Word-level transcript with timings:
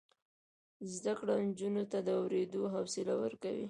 زده 0.93 1.13
کړه 1.19 1.33
نجونو 1.47 1.83
ته 1.91 1.97
د 2.07 2.09
اوریدلو 2.19 2.65
حوصله 2.75 3.13
ورکوي. 3.23 3.59